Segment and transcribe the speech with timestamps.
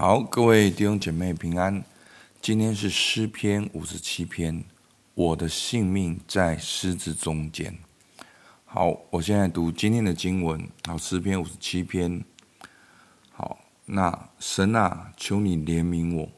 [0.00, 1.82] 好，各位弟兄姐妹平安。
[2.40, 4.62] 今天是诗篇五十七篇，
[5.12, 7.76] 我的性命在狮子中间。
[8.64, 10.68] 好，我现在读今天的经文。
[10.86, 12.22] 好，诗篇五十七篇。
[13.32, 16.28] 好，那神啊，求你怜悯我，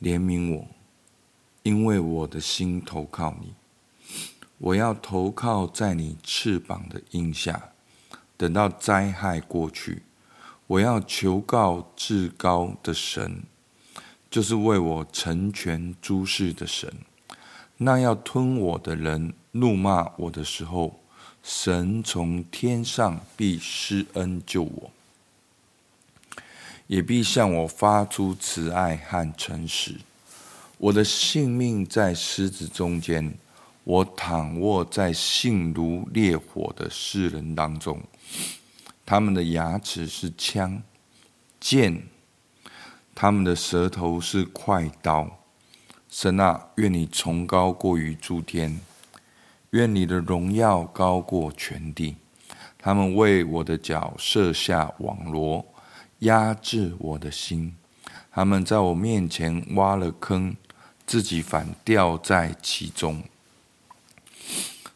[0.00, 0.66] 怜悯我，
[1.64, 3.52] 因为我的心投靠你。
[4.56, 7.72] 我要投靠在你翅膀的荫下，
[8.38, 10.02] 等到灾害过去。
[10.66, 13.42] 我要求告至高的神，
[14.30, 16.92] 就是为我成全诸事的神。
[17.76, 21.00] 那要吞我的人怒骂我的时候，
[21.42, 24.90] 神从天上必施恩救我，
[26.86, 29.96] 也必向我发出慈爱和诚实。
[30.78, 33.36] 我的性命在狮子中间，
[33.84, 38.00] 我躺卧在性如烈火的世人当中。
[39.06, 40.82] 他们的牙齿是枪、
[41.60, 42.02] 剑，
[43.14, 45.40] 他们的舌头是快刀。
[46.08, 48.80] 神啊，愿你崇高过于诸天，
[49.70, 52.16] 愿你的荣耀高过全地。
[52.78, 55.66] 他们为我的脚设下网罗，
[56.20, 57.74] 压制我的心。
[58.30, 60.56] 他们在我面前挖了坑，
[61.06, 63.22] 自己反掉在其中。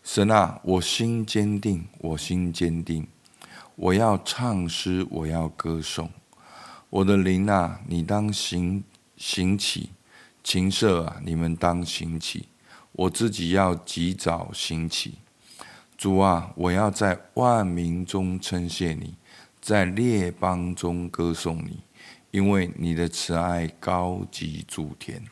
[0.05, 3.07] 神啊，我心坚定，我心坚定。
[3.81, 6.11] 我要唱诗，我要歌颂，
[6.91, 8.83] 我的灵啊，你当行
[9.17, 9.91] 行起；
[10.43, 12.49] 琴瑟啊，你们当行起。
[12.91, 15.19] 我自己要及早行起。
[15.97, 19.15] 主啊，我要在万民中称谢你，
[19.61, 21.85] 在列邦中歌颂你，
[22.33, 25.23] 因为你的慈爱高及诸天，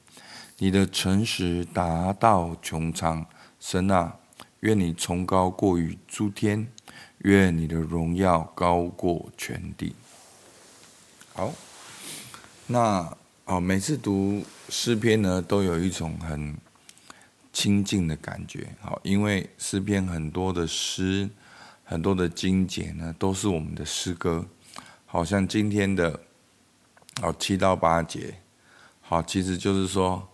[0.58, 3.26] 你的诚实达到穹苍。
[3.58, 4.14] 神啊，
[4.60, 6.68] 愿你崇高过于诸天。
[7.18, 9.94] 愿你的荣耀高过全地。
[11.32, 11.52] 好，
[12.66, 16.56] 那哦，每次读诗篇呢，都有一种很
[17.52, 18.68] 亲近的感觉。
[18.80, 21.28] 好，因为诗篇很多的诗，
[21.84, 24.44] 很多的经简呢，都是我们的诗歌。
[25.04, 26.20] 好像今天的
[27.22, 28.34] 哦七到八节，
[29.00, 30.28] 好，其实就是说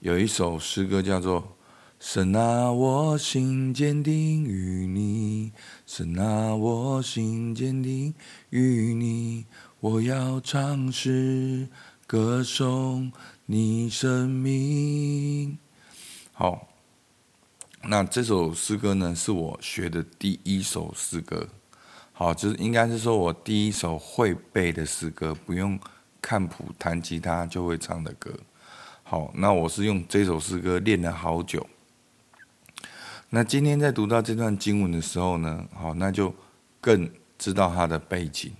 [0.00, 1.55] 有一首诗歌叫做。
[1.98, 5.50] 神啊，我心坚定于你；
[5.86, 8.14] 神啊，我心坚定
[8.50, 9.46] 于你。
[9.80, 11.68] 我要唱诗
[12.06, 13.10] 歌颂
[13.46, 15.56] 你生命。
[16.32, 16.68] 好，
[17.82, 21.48] 那这首诗歌呢，是我学的第一首诗歌。
[22.12, 25.78] 好，就是应该是说我第一首会背的诗歌，不用
[26.20, 28.30] 看谱弹吉他就会唱的歌。
[29.02, 31.66] 好，那我是用这首诗歌练了好久。
[33.36, 36.34] 那今天在读到这段经文的时候呢，好，那就
[36.80, 38.50] 更知道它的背景。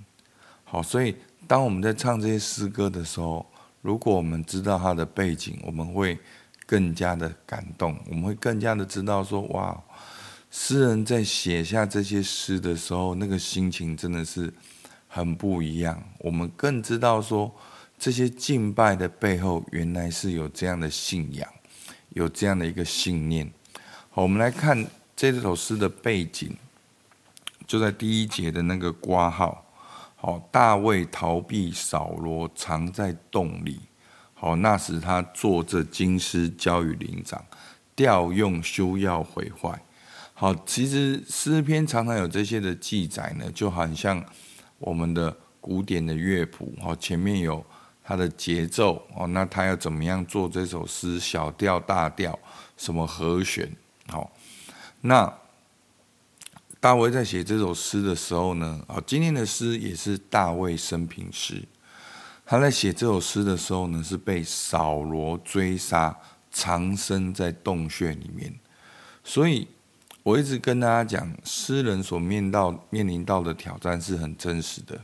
[0.65, 1.17] 好，所以
[1.47, 3.47] 当我们在唱这些诗歌的时候，
[3.81, 6.19] 如果我们知道它的背景，我们会
[6.67, 9.83] 更加的感动，我们会更加的知道说，哇，
[10.51, 14.53] 诗人在写下这些诗的时候，那个心情真的是
[15.09, 16.03] 很不一样。
[16.19, 17.51] 我们更知道说，
[17.99, 21.49] 这些敬拜的背后，原来是有这样的信仰，
[22.11, 23.51] 有这样的一个信念。
[24.17, 26.57] 好，我们来看这首诗的背景，
[27.67, 29.63] 就在第一节的那个括号。
[30.15, 33.79] 好，大卫逃避扫罗，藏在洞里。
[34.33, 37.45] 好，那时他坐着经师交与灵长，
[37.95, 39.79] 调用修要毁坏。
[40.33, 44.25] 好，其实诗篇常常有这些的记载呢，就好像
[44.79, 46.75] 我们的古典的乐谱。
[46.81, 47.63] 好，前面有
[48.03, 49.07] 它的节奏。
[49.15, 51.21] 哦，那他要怎么样做这首诗？
[51.21, 52.39] 小调、大调，
[52.79, 53.71] 什么和弦？
[54.09, 54.31] 好，
[55.01, 55.33] 那
[56.79, 61.65] 大卫在写这首诗的时候呢，啊，今天的诗也是大卫生平诗。
[62.45, 66.17] 他在写这首诗的时候呢，是被扫罗追杀，
[66.53, 68.55] 藏身在洞穴里面。
[69.25, 69.67] 所以
[70.23, 75.01] 我一直跟大家讲，诗人所面到面临到的挑战是很真实的。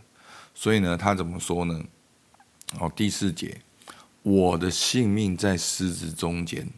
[0.54, 1.82] 所以呢，他怎么说呢？
[2.78, 3.60] 哦，第四节，
[4.22, 6.68] 我的性命在狮子中间。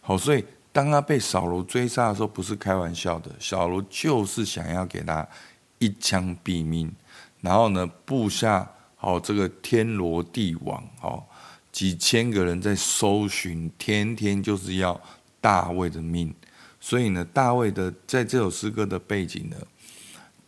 [0.00, 0.44] 好，所以。
[0.72, 5.26] 当他被扫罗追杀的时候，不是开玩笑的，扫罗就是想要给他
[5.78, 6.92] 一枪毙命。
[7.40, 11.24] 然后呢，布下好这个天罗地网，哦
[11.72, 15.00] 几千个人在搜寻，天天就是要
[15.40, 16.34] 大卫的命。
[16.80, 19.56] 所以呢，大卫的在这首诗歌的背景呢，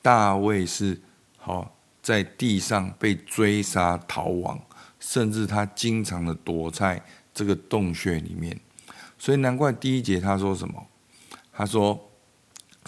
[0.01, 1.01] 大卫是
[1.37, 4.61] 好在地上被追杀逃亡，
[5.01, 7.03] 甚至他经常的躲在
[7.35, 8.59] 这个洞穴里面。
[9.23, 10.85] 所以难怪第一节他说什么？
[11.53, 12.11] 他说：“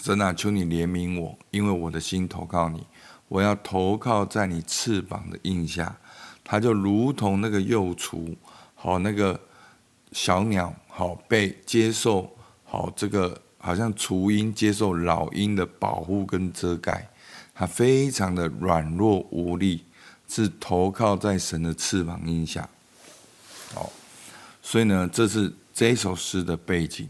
[0.03, 2.85] 神啊，求你怜悯我，因为我的心投靠你。
[3.29, 5.95] 我要投靠在你翅膀的荫下，
[6.43, 8.35] 他就如同那个幼雏，
[8.73, 9.39] 好那个
[10.11, 12.29] 小鸟，好被接受，
[12.65, 17.09] 好这个好像雏鹰接受老鹰的保护跟遮盖，
[17.53, 19.85] 他非常的软弱无力，
[20.27, 22.67] 是投靠在神的翅膀荫下。
[23.73, 23.89] 好，
[24.61, 27.07] 所以呢，这是这首诗的背景。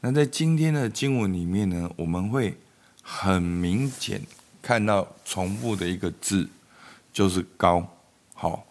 [0.00, 2.56] 那在今天的经文里面呢，我们会
[3.02, 4.20] 很明显
[4.60, 6.48] 看到重复的一个字，
[7.12, 7.84] 就是高。
[8.34, 8.66] 好。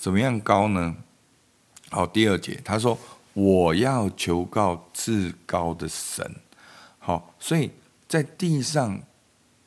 [0.00, 0.94] 怎么样高呢？
[1.90, 2.96] 好，第二节他说
[3.34, 6.36] ：“我要求告至高的神。”
[7.00, 7.68] 好，所以
[8.06, 9.02] 在地上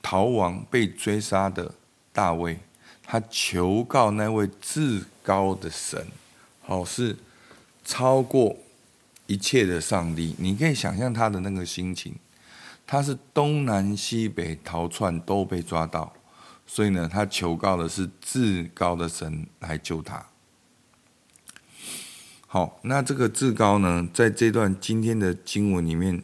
[0.01, 1.69] 逃亡被追杀的
[2.13, 2.57] 大卫，
[3.03, 6.07] 他求告那位至高的神，
[6.61, 7.17] 好，是
[7.83, 8.55] 超过
[9.31, 10.35] 一切的上帝。
[10.37, 12.15] 你可以想象他的那个心情，
[12.85, 16.13] 他是东南西北逃窜都被抓到。
[16.65, 20.25] 所以呢，他求告的是至高的神来救他。
[22.47, 26.21] 好，那这个至高呢，在这段今天的经文里面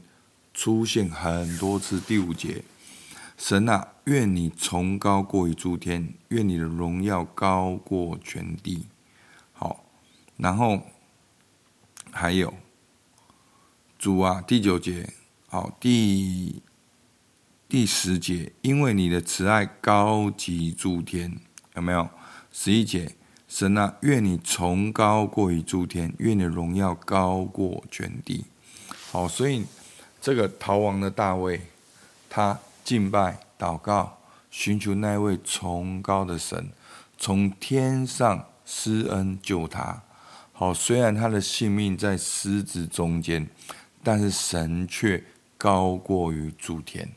[0.53, 2.01] 出现很多次。
[2.01, 2.63] 第五节，
[3.37, 8.87] 神啊，愿你崇高过于诸天，愿你的荣耀高过全地。
[9.53, 9.85] 好，
[10.35, 10.81] 然后
[12.11, 12.53] 还有
[13.97, 15.09] 主啊，第九节，
[15.47, 16.61] 好，第。
[17.69, 21.37] 第十节，因为你的慈爱高及诸天，
[21.75, 22.09] 有没有？
[22.49, 28.45] 十一节，神啊，愿你崇高过于诸天，愿你的荣耀高过全地。
[29.11, 29.65] 好，所以
[30.21, 31.59] 这个逃亡的大卫，
[32.29, 34.17] 他敬拜、祷告，
[34.49, 36.69] 寻求那位崇高的神，
[37.17, 40.03] 从天上施恩救他。
[40.53, 43.45] 好，虽然他的性命在狮子中间，
[44.07, 45.21] 但是神却
[45.57, 47.09] 高过于诸天。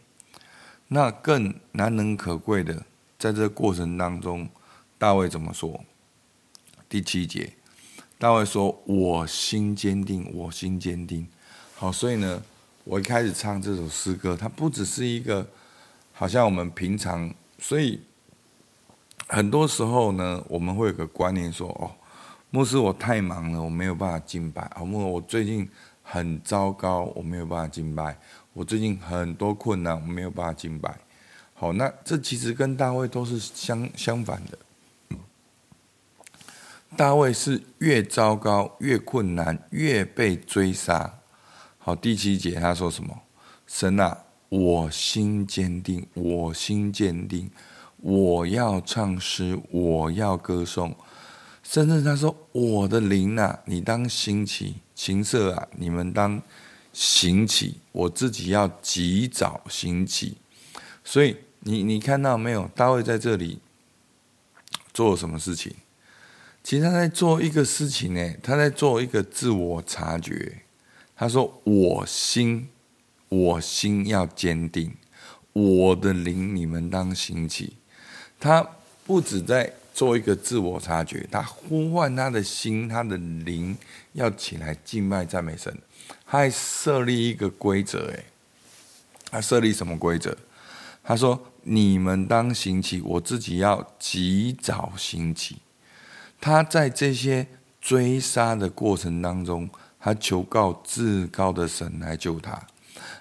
[0.88, 2.84] 那更难能可贵的，
[3.16, 4.48] 在这过程当中，
[4.98, 5.84] 大卫怎么说？
[6.88, 7.52] 第七节，
[8.18, 11.28] 大卫说：“我心坚定，我心坚定。”
[11.78, 12.42] 好，所以呢，
[12.82, 15.46] 我一开始唱这首诗歌，它不只是一个，
[16.12, 18.00] 好像我们平常，所以
[19.28, 21.92] 很多时候呢，我们会有个观念说：“哦，
[22.50, 25.70] 牧师，我太忙了，我没有办法敬拜。”哦，牧师，我最近
[26.10, 28.18] 很糟糕，我没有办法敬拜。
[28.52, 30.92] 我最近很多困难，我没有办法敬拜。
[31.54, 34.58] 好，那这其实跟大卫都是相相反的。
[36.96, 41.20] 大卫是越糟糕、越困难、越被追杀。
[41.78, 43.16] 好，第七节他说什么？
[43.68, 47.48] 神啊，我心坚定，我心坚定，
[47.98, 50.92] 我要唱诗，我要歌颂。
[51.70, 56.42] 甚至他说：“我的灵啊，你当兴起；琴瑟啊，你们当。”
[56.92, 60.38] 兴起，我自己要及早兴起。
[61.04, 62.68] 所以你你看到没有？
[62.74, 63.60] 大卫在这里
[64.92, 65.72] 做什么事情？
[66.64, 70.62] 其实他在做一个事情呢，他在做一个自我察觉。
[71.14, 72.68] 他说：“我心，
[73.28, 74.92] 我心要坚定，
[75.52, 77.76] 我的灵你们当兴起。”
[78.40, 78.68] 他
[79.06, 83.76] 不止在做一个自我察觉，他呼唤他的心，他的灵
[84.14, 85.76] 要起来敬拜赞美神。
[86.24, 88.24] 他还设立一个规则，哎，
[89.30, 90.34] 他设立什么规则？
[91.04, 95.58] 他说：“你们当兴起，我自己要及早兴起。”
[96.40, 97.46] 他在这些
[97.78, 99.68] 追杀的过程当中，
[100.00, 102.58] 他求告至高的神来救他。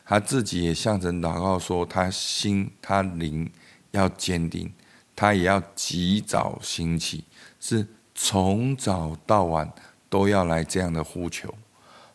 [0.05, 3.51] 他自己也向神祷告说：“他心、他灵
[3.91, 4.71] 要坚定，
[5.19, 7.25] 他也要及早兴起，
[7.59, 7.85] 是
[8.15, 9.69] 从早到晚
[10.09, 11.53] 都要来这样的呼求。”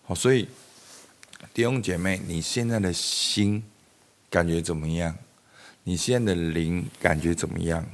[0.09, 0.49] 好，所以。
[1.53, 3.63] 弟兄姐妹，你现在的心
[4.31, 5.15] 感觉怎么样？
[5.83, 7.85] 你现在的灵感觉怎么样？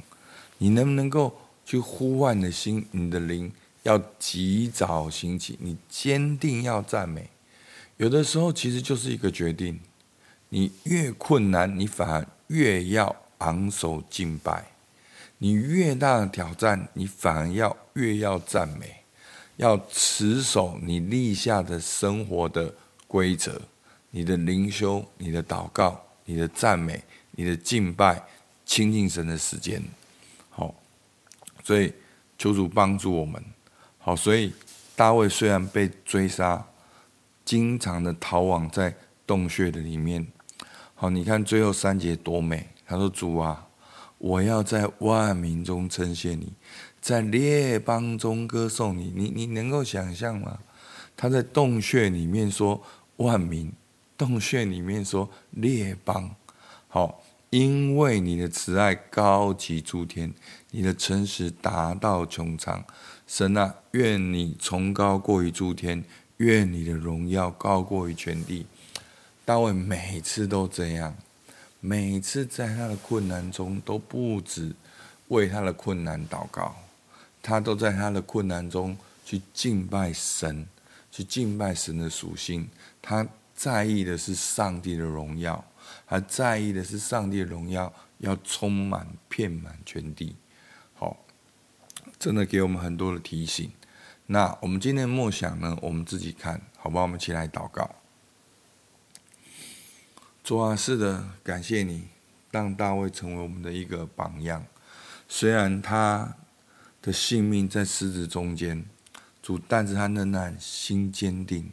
[0.57, 2.87] 你能不能够去呼唤的心？
[2.91, 3.51] 你的灵
[3.83, 7.29] 要及早兴起，你坚定要赞美。
[7.97, 9.81] 有的时候其实就是一个决定，
[10.47, 14.70] 你越困难，你反而越要昂首敬拜；
[15.43, 19.03] 你越大的挑战，你反而要越要赞美，
[19.57, 22.71] 要持守你立下的生活的。
[23.07, 23.59] 规则，
[24.11, 28.23] 你的灵修、你的祷告、你的赞美、你的敬拜、
[28.65, 29.83] 亲近神的时间，
[30.49, 30.73] 好，
[31.61, 31.91] 所以
[32.37, 33.43] 求主帮助我们。
[33.97, 34.53] 好，所以
[34.95, 36.65] 大卫虽然被追杀，
[37.43, 38.95] 经常的逃亡在
[39.27, 40.25] 洞穴的里面。
[40.95, 42.69] 好，你看最后三节多美。
[42.87, 43.67] 他说：“主啊，
[44.21, 46.53] 我要在万民中称谢你，
[47.01, 49.11] 在列邦中歌颂你。
[49.15, 50.59] 你你能够想象吗？
[51.17, 52.81] 他在洞穴里面说。
[53.17, 53.71] 万民
[54.17, 56.33] 洞穴里面说列邦，
[56.87, 60.33] 好，因为你的慈爱高及诸天，
[60.71, 62.83] 你的诚实达到穹苍。
[63.27, 66.03] 神啊，愿你崇高过于诸天，
[66.37, 68.65] 愿你的荣耀高过于全地。
[69.45, 71.15] 大卫每次都这样，
[71.83, 74.71] 每次在他的困难中都不止
[75.29, 76.75] 为他的困难祷告，
[77.41, 78.95] 他都在他的困难中
[79.25, 80.67] 去敬拜神，
[81.11, 82.69] 去敬拜神的属性。
[83.01, 85.65] 他在意的是上帝的荣耀，
[86.05, 90.35] 他在意的是上帝的荣耀要充满遍满全地。
[90.93, 91.17] 好，
[92.19, 93.71] 真的给我们很多的提醒。
[94.27, 95.75] 那我们今天的默想呢？
[95.81, 97.01] 我们自己看好吧。
[97.01, 97.89] 我们起来祷告。
[100.51, 102.09] 主啊，是的，感谢你
[102.51, 104.65] 让大卫成为我们的一个榜样。
[105.29, 106.35] 虽然他
[107.01, 108.83] 的性命在狮子中间，
[109.41, 111.71] 主，但是他仍然心坚定，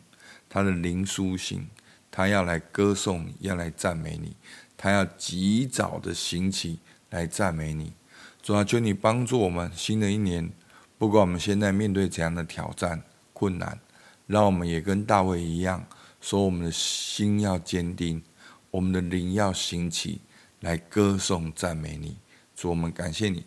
[0.48, 1.66] 他的灵苏醒，
[2.08, 4.36] 他要来歌颂，要来赞美你，
[4.76, 6.78] 他要及早的行起
[7.10, 7.92] 来赞美你。
[8.40, 10.52] 主啊，求你帮助我们，新的一年，
[10.96, 13.80] 不管我们现在面对怎样的挑战、困难，
[14.28, 15.84] 让我们也跟大卫一样，
[16.20, 18.22] 说我们的心要坚定。
[18.70, 20.20] 我们的灵要兴起，
[20.60, 22.16] 来歌颂赞美你。
[22.54, 23.44] 主，我们感谢你，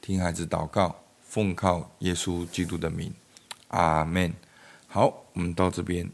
[0.00, 3.12] 听孩子祷告，奉靠耶稣基督的名，
[3.68, 4.32] 阿门。
[4.86, 6.10] 好，我们到这边。